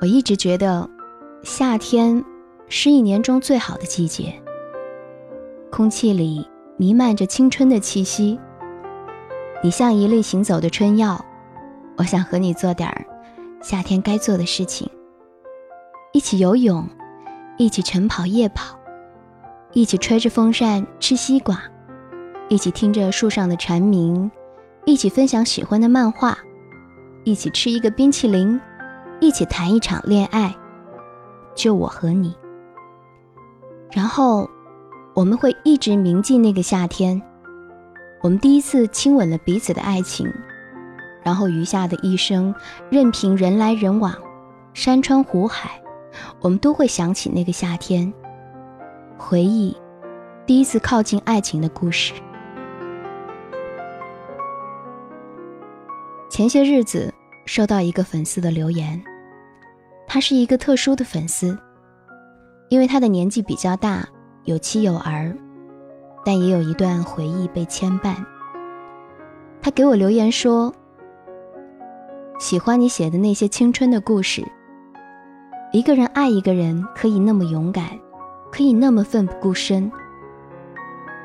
[0.00, 0.88] 我一直觉得，
[1.42, 2.24] 夏天
[2.68, 4.32] 是一年中最好的季节。
[5.72, 8.38] 空气里弥漫着青春的气息。
[9.60, 11.24] 你像一粒行走的春药，
[11.96, 13.04] 我想和你做点儿
[13.60, 14.88] 夏天该做的事情：
[16.12, 16.88] 一起游泳，
[17.56, 18.78] 一起晨跑夜跑，
[19.72, 21.60] 一起吹着风扇吃西瓜，
[22.48, 24.30] 一起听着树上的蝉鸣，
[24.84, 26.38] 一起分享喜欢的漫画，
[27.24, 28.60] 一起吃一个冰淇淋。
[29.20, 30.54] 一起谈一场恋爱，
[31.54, 32.36] 就我和你。
[33.90, 34.48] 然后，
[35.12, 37.20] 我们会一直铭记那个夏天，
[38.22, 40.32] 我们第一次亲吻了彼此的爱情。
[41.24, 42.54] 然后余下的一生，
[42.90, 44.14] 任凭人来人往，
[44.72, 45.82] 山川湖海，
[46.40, 48.12] 我们都会想起那个夏天，
[49.18, 49.76] 回忆
[50.46, 52.14] 第一次靠近爱情的故事。
[56.30, 57.12] 前些日子。
[57.48, 59.02] 收到一个粉丝的留言，
[60.08, 61.56] 他是一个特殊的粉丝，
[62.70, 64.08] 因为他的年纪比较大，
[64.44, 65.36] 有妻有儿，
[66.24, 68.16] 但也有一段回忆被牵绊。
[69.60, 70.72] 他给我留言说
[72.40, 74.42] ：“喜欢你写的那些青春的故事，
[75.72, 77.84] 一个人爱一个人可以那么勇敢，
[78.50, 79.92] 可以那么奋不顾身，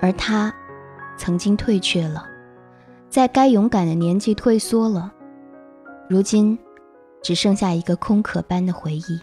[0.00, 0.52] 而他
[1.16, 2.26] 曾经退却了，
[3.08, 5.12] 在该勇敢的年纪退缩了。”
[6.10, 6.58] 如今，
[7.24, 9.18] 只剩下一个空壳般的回忆。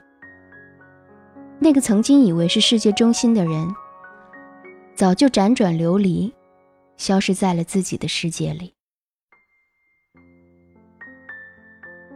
[1.60, 3.74] 那个曾经以为是世界中心的人，
[4.96, 6.34] 早就辗转流离，
[6.98, 8.74] 消失在了自己的世界里。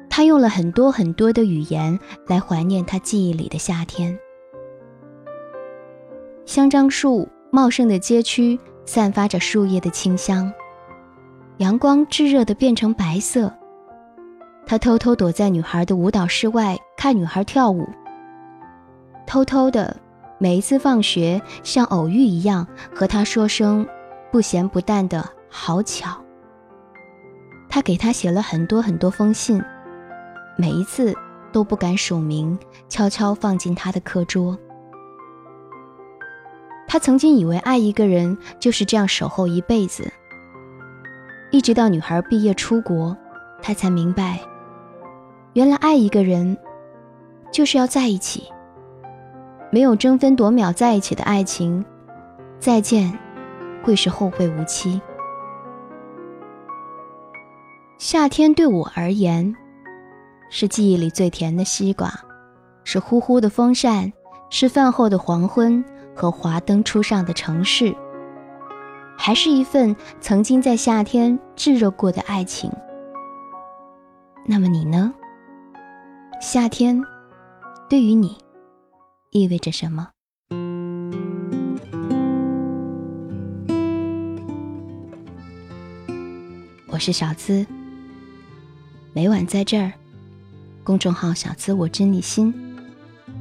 [0.10, 4.18] 他用了很多很多的语言来怀念他记忆里的夏天。
[6.46, 10.52] 香樟树茂盛的街区散发着树叶的清香，
[11.58, 13.54] 阳光炙热的变成白色。
[14.68, 17.88] 他偷偷躲在女孩的舞蹈室外看女孩跳舞。
[19.28, 19.96] 偷偷的，
[20.40, 23.86] 每一次放学像偶遇一样和她说声
[24.32, 26.20] 不咸不淡的好巧。
[27.70, 29.62] 他给她写了很多很多封信，
[30.58, 31.14] 每一次
[31.52, 32.58] 都不敢署名，
[32.90, 34.58] 悄悄放进他的课桌。
[36.88, 40.12] 他曾经以为爱一个人就是这样守候一辈子，
[41.52, 43.16] 一直到女孩毕业出国，
[43.62, 44.40] 他才明白。
[45.56, 46.58] 原来爱一个人，
[47.50, 48.44] 就是要在一起。
[49.72, 51.84] 没有争分夺秒在一起的爱情，
[52.60, 53.18] 再见
[53.82, 55.02] 会是后会无期。
[57.98, 59.56] 夏天对我而言，
[60.50, 62.12] 是记忆里最甜的西瓜，
[62.84, 64.12] 是呼呼的风扇，
[64.50, 65.82] 是饭后的黄昏
[66.14, 67.96] 和华灯初上的城市，
[69.18, 72.70] 还是一份曾经在夏天炙热过的爱情。
[74.46, 75.14] 那么你呢？
[76.42, 77.02] 夏天，
[77.90, 78.38] 对于你
[79.32, 80.10] 意味着什么？
[86.88, 87.66] 我是小资，
[89.14, 89.92] 每晚在这儿，
[90.84, 92.54] 公众号“小资我知你心”，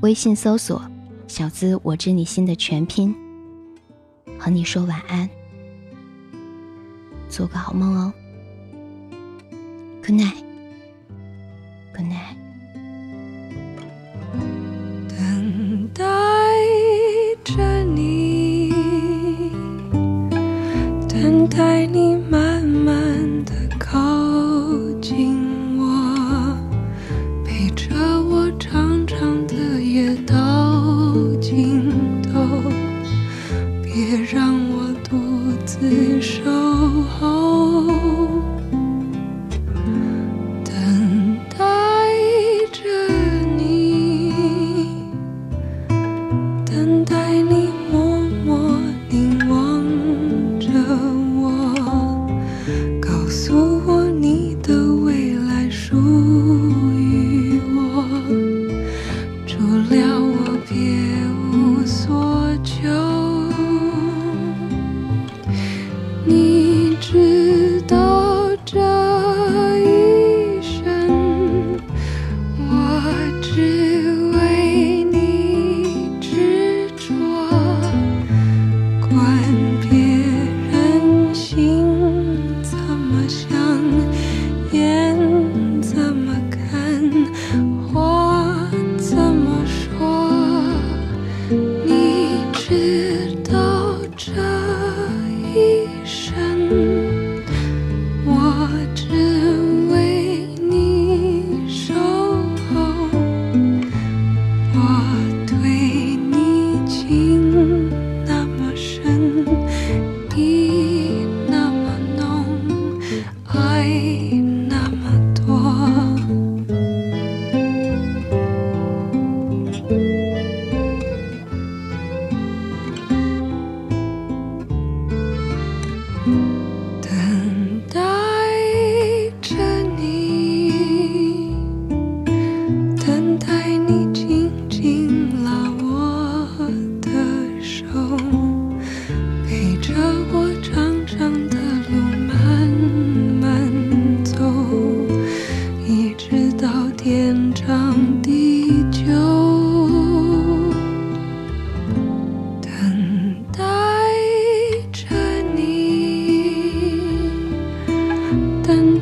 [0.00, 0.82] 微信搜索
[1.28, 3.14] “小资我知你心”的全拼，
[4.38, 5.28] 和你说晚安，
[7.28, 8.12] 做个好梦哦。
[10.02, 12.43] Good night，Good night。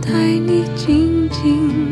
[0.03, 1.92] 带你静静。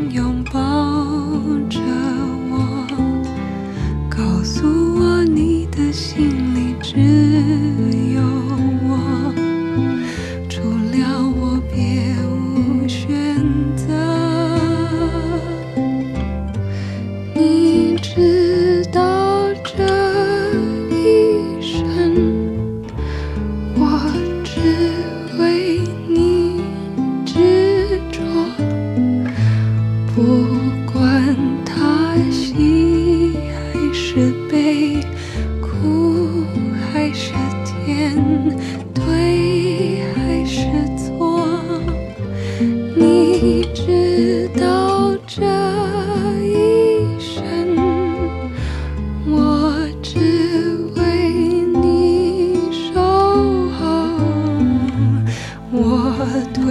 [56.22, 56.62] 我对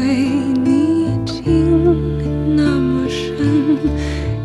[0.63, 3.79] 你情那么深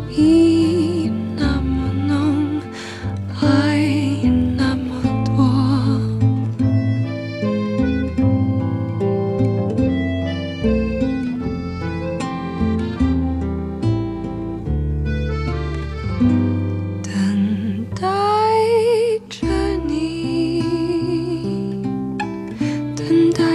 [0.09, 2.59] 意那么浓
[3.39, 3.77] 爱
[4.57, 4.89] 那么
[5.23, 5.35] 多
[17.03, 18.01] 等待
[19.29, 19.45] 着
[19.87, 20.63] 你
[22.95, 23.54] 等待